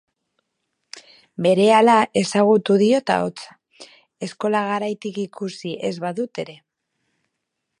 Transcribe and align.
Berehala 1.45 1.97
ezagutu 2.21 2.77
diot 2.83 3.13
ahotsa, 3.17 3.57
eskola 4.29 4.63
garaitik 4.71 5.21
ikusi 5.25 5.75
ez 5.91 5.93
badut 6.07 6.43
ere. 6.47 6.57